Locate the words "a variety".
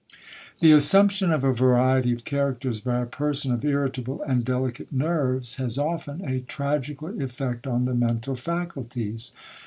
1.43-2.11